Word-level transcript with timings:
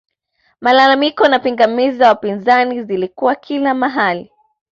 malalamiko 0.61 1.27
na 1.27 1.39
pingamizi 1.39 1.97
za 1.97 2.07
wapinzani 2.07 2.83
zilikuwa 2.83 3.35
kila 3.35 3.73
mahali 3.73 4.31